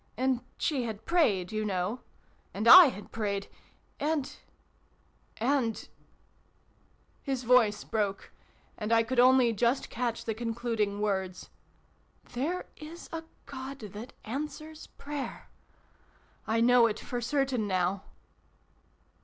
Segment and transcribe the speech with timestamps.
[0.17, 2.01] And she had prayed, you know.
[2.55, 3.47] And I had prayed.
[3.99, 4.35] And
[5.37, 5.87] and"
[7.21, 8.31] his voice broke,
[8.79, 9.07] and XXV] LIFE OUT OF DEATH.
[9.07, 11.49] 407 I could only just catch the concluding words,
[12.33, 15.51] ''there is a God that answers prayer!
[16.47, 18.05] I know it for certain now."